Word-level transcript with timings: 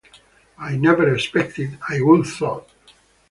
I 0.57 0.77
never 0.77 1.13
expected 1.13 1.77
I 1.87 2.01
would, 2.01 2.25
though. 2.39 2.65